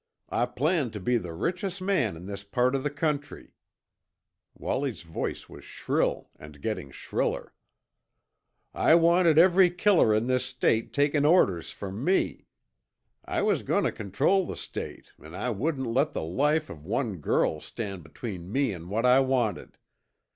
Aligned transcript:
I 0.29 0.47
planned 0.47 0.93
to 0.93 0.99
be 0.99 1.19
the 1.19 1.31
richest 1.31 1.79
man 1.79 2.17
in 2.17 2.25
this 2.25 2.43
part 2.43 2.73
of 2.73 2.81
the 2.81 2.89
country!" 2.89 3.53
Wallie's 4.55 5.03
voice 5.03 5.47
was 5.47 5.63
shrill 5.63 6.31
and 6.39 6.59
getting 6.59 6.89
shriller. 6.89 7.53
"I 8.73 8.95
wanted 8.95 9.37
every 9.37 9.69
killer 9.69 10.11
in 10.15 10.25
this 10.25 10.43
state 10.43 10.91
takin' 10.91 11.23
orders 11.23 11.69
from 11.69 12.03
me. 12.03 12.47
I 13.25 13.43
was 13.43 13.61
goin' 13.61 13.83
to 13.83 13.91
control 13.91 14.47
the 14.47 14.55
state 14.55 15.11
an' 15.23 15.35
I 15.35 15.51
wouldn't 15.51 15.85
let 15.85 16.13
the 16.13 16.23
life 16.23 16.71
of 16.71 16.83
one 16.83 17.17
girl 17.17 17.59
stand 17.61 18.01
between 18.01 18.51
me 18.51 18.73
an' 18.73 18.89
what 18.89 19.05
I 19.05 19.19
wanted. 19.19 19.77